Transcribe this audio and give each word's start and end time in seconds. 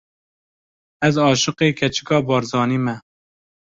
Ez 1.07 1.15
aşiqê 1.27 1.67
keçika 1.79 2.17
Barzanî 2.27 2.79
me! 2.85 2.95